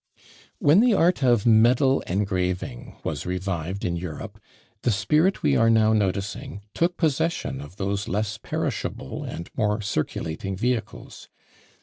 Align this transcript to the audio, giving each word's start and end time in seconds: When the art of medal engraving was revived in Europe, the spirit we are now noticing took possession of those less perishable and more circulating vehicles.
When 0.57 0.79
the 0.79 0.95
art 0.95 1.21
of 1.23 1.45
medal 1.45 2.01
engraving 2.07 2.95
was 3.03 3.27
revived 3.27 3.85
in 3.85 3.95
Europe, 3.95 4.39
the 4.81 4.89
spirit 4.89 5.43
we 5.43 5.55
are 5.55 5.69
now 5.69 5.93
noticing 5.93 6.63
took 6.73 6.97
possession 6.97 7.61
of 7.61 7.75
those 7.75 8.07
less 8.07 8.39
perishable 8.39 9.23
and 9.23 9.47
more 9.55 9.79
circulating 9.79 10.55
vehicles. 10.57 11.29